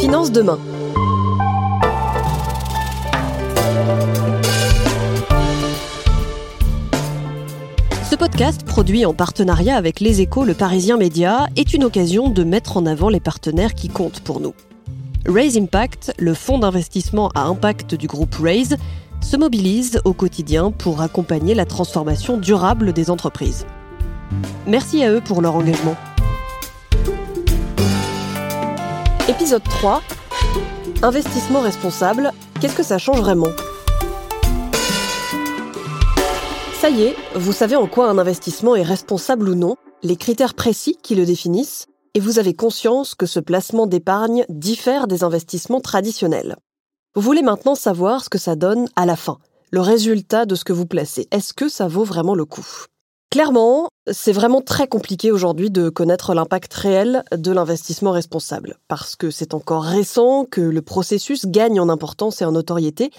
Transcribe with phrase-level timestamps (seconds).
[0.00, 0.58] Finance demain.
[8.08, 12.44] Ce podcast, produit en partenariat avec Les Échos, le Parisien Média, est une occasion de
[12.44, 14.54] mettre en avant les partenaires qui comptent pour nous.
[15.26, 18.78] Raise Impact, le fonds d'investissement à impact du groupe Raise,
[19.20, 23.66] se mobilise au quotidien pour accompagner la transformation durable des entreprises.
[24.66, 25.96] Merci à eux pour leur engagement.
[29.40, 30.02] Épisode 3.
[31.00, 32.30] Investissement responsable,
[32.60, 33.48] qu'est-ce que ça change vraiment
[36.78, 40.52] Ça y est, vous savez en quoi un investissement est responsable ou non, les critères
[40.52, 45.80] précis qui le définissent, et vous avez conscience que ce placement d'épargne diffère des investissements
[45.80, 46.56] traditionnels.
[47.14, 49.38] Vous voulez maintenant savoir ce que ça donne à la fin,
[49.70, 51.28] le résultat de ce que vous placez.
[51.30, 52.66] Est-ce que ça vaut vraiment le coup?
[53.30, 59.30] Clairement, c'est vraiment très compliqué aujourd'hui de connaître l'impact réel de l'investissement responsable, parce que
[59.30, 63.12] c'est encore récent, que le processus gagne en importance et en notoriété,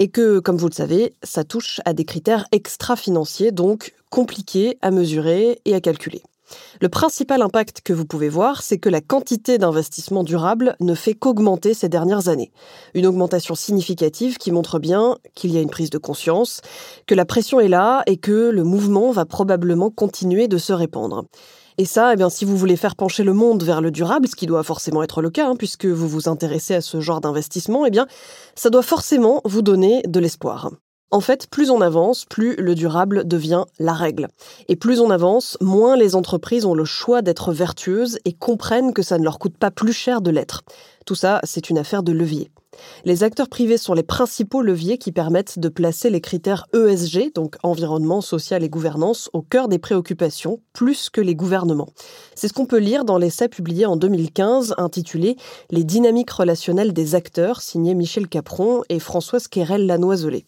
[0.00, 4.90] et que, comme vous le savez, ça touche à des critères extra-financiers, donc compliqués à
[4.90, 6.24] mesurer et à calculer.
[6.80, 11.14] Le principal impact que vous pouvez voir, c'est que la quantité d'investissement durable ne fait
[11.14, 12.52] qu'augmenter ces dernières années.
[12.94, 16.60] Une augmentation significative qui montre bien qu'il y a une prise de conscience,
[17.06, 21.24] que la pression est là et que le mouvement va probablement continuer de se répandre.
[21.78, 24.36] Et ça, eh bien, si vous voulez faire pencher le monde vers le durable, ce
[24.36, 27.86] qui doit forcément être le cas, hein, puisque vous vous intéressez à ce genre d'investissement,
[27.86, 28.06] eh bien,
[28.54, 30.70] ça doit forcément vous donner de l'espoir.
[31.12, 34.28] En fait, plus on avance, plus le durable devient la règle.
[34.68, 39.02] Et plus on avance, moins les entreprises ont le choix d'être vertueuses et comprennent que
[39.02, 40.62] ça ne leur coûte pas plus cher de l'être.
[41.04, 42.50] Tout ça, c'est une affaire de levier.
[43.04, 47.56] Les acteurs privés sont les principaux leviers qui permettent de placer les critères ESG, donc
[47.62, 51.88] environnement, social et gouvernance, au cœur des préoccupations, plus que les gouvernements.
[52.34, 55.36] C'est ce qu'on peut lire dans l'essai publié en 2015 intitulé
[55.70, 60.46] Les dynamiques relationnelles des acteurs, signé Michel Capron et Françoise Querelle-Lanoiselet.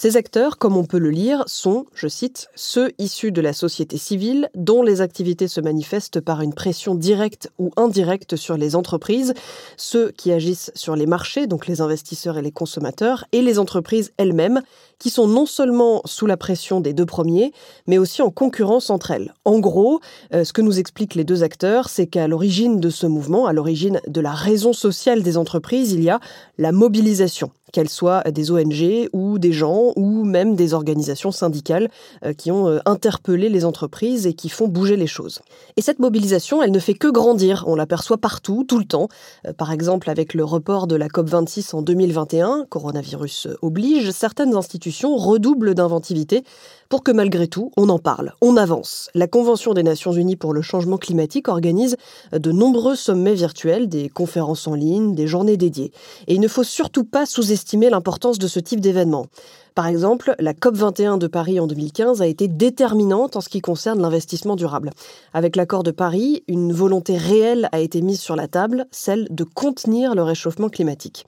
[0.00, 3.98] Ces acteurs, comme on peut le lire, sont, je cite, ceux issus de la société
[3.98, 9.34] civile dont les activités se manifestent par une pression directe ou indirecte sur les entreprises,
[9.76, 14.12] ceux qui agissent sur les marchés, donc les investisseurs et les consommateurs, et les entreprises
[14.16, 14.62] elles-mêmes,
[14.98, 17.52] qui sont non seulement sous la pression des deux premiers,
[17.86, 19.34] mais aussi en concurrence entre elles.
[19.44, 20.00] En gros,
[20.34, 23.52] euh, ce que nous expliquent les deux acteurs, c'est qu'à l'origine de ce mouvement, à
[23.52, 26.20] l'origine de la raison sociale des entreprises, il y a
[26.58, 31.90] la mobilisation qu'elles soient des ONG ou des gens ou même des organisations syndicales
[32.24, 35.40] euh, qui ont euh, interpellé les entreprises et qui font bouger les choses.
[35.76, 39.08] Et cette mobilisation, elle ne fait que grandir, on l'aperçoit partout, tout le temps.
[39.56, 45.74] Par exemple, avec le report de la COP26 en 2021, coronavirus oblige, certaines institutions redouble
[45.74, 46.44] d'inventivité
[46.88, 49.10] pour que malgré tout, on en parle, on avance.
[49.14, 51.96] La Convention des Nations Unies pour le changement climatique organise
[52.32, 55.92] de nombreux sommets virtuels, des conférences en ligne, des journées dédiées.
[56.28, 57.57] Et il ne faut surtout pas sous-estimer
[57.90, 59.26] l'importance de ce type d'événement.
[59.74, 64.00] Par exemple, la COP21 de Paris en 2015 a été déterminante en ce qui concerne
[64.00, 64.90] l'investissement durable.
[65.32, 69.44] Avec l'accord de Paris, une volonté réelle a été mise sur la table, celle de
[69.44, 71.26] contenir le réchauffement climatique.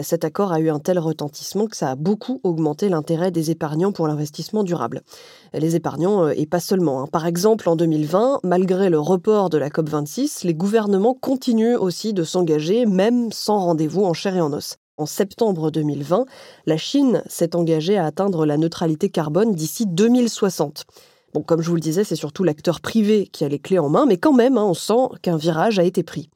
[0.00, 3.92] Cet accord a eu un tel retentissement que ça a beaucoup augmenté l'intérêt des épargnants
[3.92, 5.02] pour l'investissement durable.
[5.52, 7.02] Les épargnants, euh, et pas seulement.
[7.02, 7.06] Hein.
[7.12, 12.24] Par exemple, en 2020, malgré le report de la COP26, les gouvernements continuent aussi de
[12.24, 14.78] s'engager, même sans rendez-vous en chair et en os.
[15.02, 16.26] En septembre 2020,
[16.64, 20.84] la Chine s'est engagée à atteindre la neutralité carbone d'ici 2060.
[21.34, 23.88] Bon, comme je vous le disais, c'est surtout l'acteur privé qui a les clés en
[23.88, 26.30] main, mais quand même, hein, on sent qu'un virage a été pris.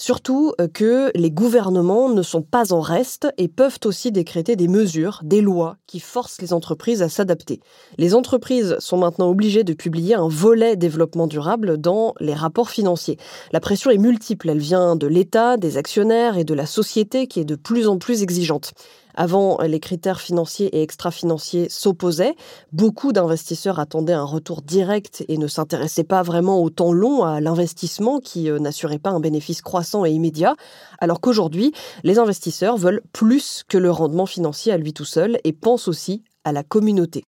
[0.00, 4.66] Surtout euh, que les gouvernements ne sont pas en reste et peuvent aussi décréter des
[4.66, 7.60] mesures, des lois qui forcent les entreprises à s'adapter.
[7.98, 13.18] Les entreprises sont maintenant obligées de publier un volet développement durable dans les rapports financiers.
[13.52, 17.40] La pression est multiple, elle vient de l'État, des actionnaires et de la société qui
[17.40, 18.72] est de plus en plus exigeante.
[19.14, 22.34] Avant, les critères financiers et extra-financiers s'opposaient.
[22.72, 27.40] Beaucoup d'investisseurs attendaient un retour direct et ne s'intéressaient pas vraiment au temps long à
[27.40, 30.56] l'investissement qui euh, n'assurait pas un bénéfice croissant et immédiat,
[30.98, 31.72] alors qu'aujourd'hui,
[32.04, 36.22] les investisseurs veulent plus que le rendement financier à lui tout seul et pensent aussi
[36.44, 37.24] à la communauté.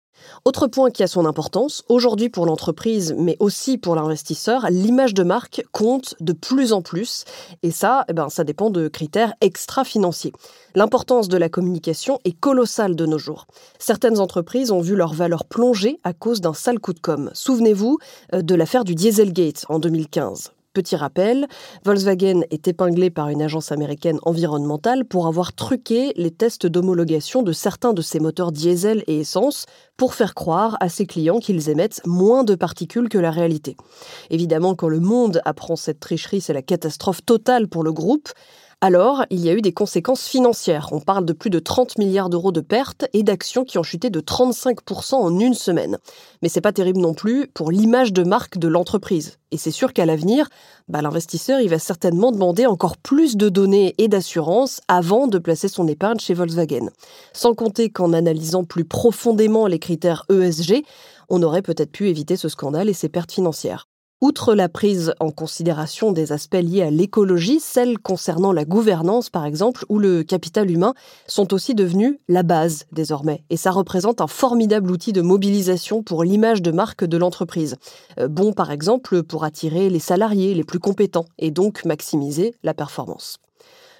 [0.44, 5.22] Autre point qui a son importance, aujourd'hui pour l'entreprise, mais aussi pour l'investisseur, l'image de
[5.22, 7.24] marque compte de plus en plus.
[7.62, 10.32] Et ça, eh ben, ça dépend de critères extra-financiers.
[10.74, 13.46] L'importance de la communication est colossale de nos jours.
[13.78, 17.30] Certaines entreprises ont vu leur valeur plonger à cause d'un sale coup de com'.
[17.34, 17.98] Souvenez-vous
[18.34, 20.52] euh, de l'affaire du Dieselgate en 2015.
[20.74, 21.48] Petit rappel,
[21.84, 27.52] Volkswagen est épinglé par une agence américaine environnementale pour avoir truqué les tests d'homologation de
[27.52, 29.64] certains de ses moteurs diesel et essence
[29.96, 33.76] pour faire croire à ses clients qu'ils émettent moins de particules que la réalité.
[34.28, 38.28] Évidemment, quand le monde apprend cette tricherie, c'est la catastrophe totale pour le groupe.
[38.80, 40.88] Alors il y a eu des conséquences financières.
[40.92, 44.08] On parle de plus de 30 milliards d'euros de pertes et d'actions qui ont chuté
[44.08, 45.98] de 35% en une semaine.
[46.42, 49.38] Mais c'est pas terrible non plus pour l'image de marque de l'entreprise.
[49.50, 50.48] Et c'est sûr qu'à l'avenir,
[50.86, 55.66] bah, l'investisseur il va certainement demander encore plus de données et d'assurances avant de placer
[55.66, 56.90] son épargne chez Volkswagen.
[57.32, 60.84] Sans compter qu'en analysant plus profondément les critères ESG,
[61.28, 63.87] on aurait peut-être pu éviter ce scandale et ses pertes financières.
[64.20, 69.46] Outre la prise en considération des aspects liés à l'écologie, celles concernant la gouvernance par
[69.46, 70.94] exemple ou le capital humain
[71.28, 73.44] sont aussi devenues la base désormais.
[73.48, 77.76] Et ça représente un formidable outil de mobilisation pour l'image de marque de l'entreprise.
[78.18, 82.74] Euh, bon par exemple pour attirer les salariés les plus compétents et donc maximiser la
[82.74, 83.38] performance.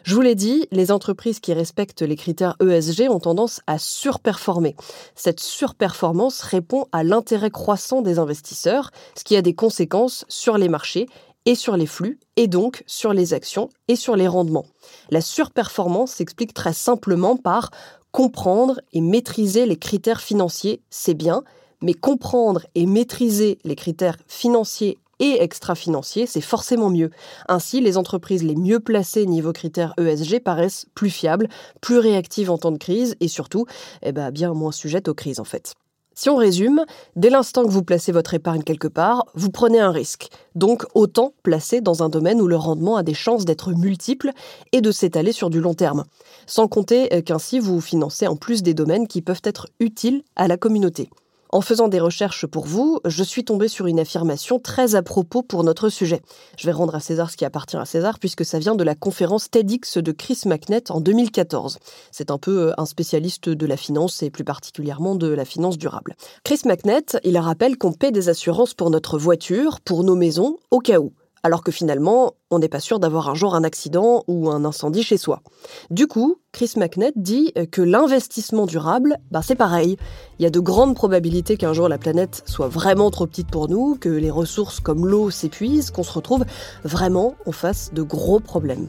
[0.04, 4.76] Je vous l'ai dit, les entreprises qui respectent les critères ESG ont tendance à surperformer.
[5.14, 10.68] Cette surperformance répond à l'intérêt croissant des investisseurs, ce qui a des conséquences sur les
[10.68, 11.06] marchés
[11.46, 14.66] et sur les flux, et donc sur les actions et sur les rendements.
[15.10, 17.70] La surperformance s'explique très simplement par
[18.12, 21.42] comprendre et maîtriser les critères financiers, c'est bien,
[21.80, 27.10] mais comprendre et maîtriser les critères financiers et extra-financier, c'est forcément mieux.
[27.48, 31.48] Ainsi, les entreprises les mieux placées niveau critères ESG paraissent plus fiables,
[31.80, 33.66] plus réactives en temps de crise et surtout
[34.02, 35.74] eh ben, bien moins sujettes aux crises en fait.
[36.20, 36.84] Si on résume,
[37.14, 40.30] dès l'instant que vous placez votre épargne quelque part, vous prenez un risque.
[40.56, 44.32] Donc autant placer dans un domaine où le rendement a des chances d'être multiple
[44.72, 46.06] et de s'étaler sur du long terme.
[46.46, 50.48] Sans compter euh, qu'ainsi vous financez en plus des domaines qui peuvent être utiles à
[50.48, 51.08] la communauté.
[51.50, 55.42] En faisant des recherches pour vous, je suis tombée sur une affirmation très à propos
[55.42, 56.20] pour notre sujet.
[56.58, 58.94] Je vais rendre à César ce qui appartient à César puisque ça vient de la
[58.94, 61.78] conférence TEDx de Chris McNett en 2014.
[62.10, 65.78] C'est un peu euh, un spécialiste de la finance et plus particulièrement de la finance
[65.78, 66.16] durable.
[66.44, 70.80] Chris McNett, il rappelle qu'on paie des assurances pour notre voiture, pour nos maisons, au
[70.80, 71.12] cas où
[71.42, 75.02] alors que finalement, on n'est pas sûr d'avoir un jour un accident ou un incendie
[75.02, 75.42] chez soi.
[75.90, 79.96] Du coup, Chris McNett dit que l'investissement durable, bah c'est pareil.
[80.38, 83.68] Il y a de grandes probabilités qu'un jour la planète soit vraiment trop petite pour
[83.68, 86.44] nous, que les ressources comme l'eau s'épuisent, qu'on se retrouve
[86.84, 88.88] vraiment en face de gros problèmes.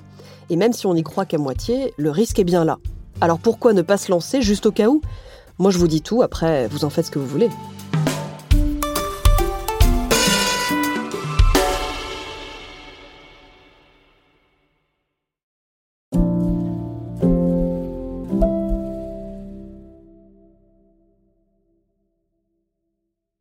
[0.49, 2.77] Et même si on n'y croit qu'à moitié, le risque est bien là.
[3.21, 5.01] Alors pourquoi ne pas se lancer juste au cas où?
[5.59, 7.49] Moi je vous dis tout, après vous en faites ce que vous voulez.